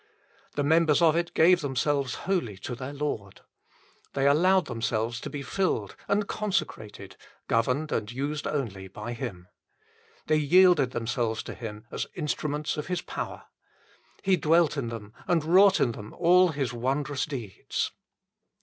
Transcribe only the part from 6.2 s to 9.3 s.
consecrated, governed and used only by